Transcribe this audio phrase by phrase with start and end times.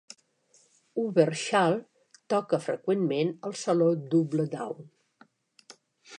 [1.01, 1.77] Uberschall
[2.35, 4.91] toca freqüentment al Saló Double-Down.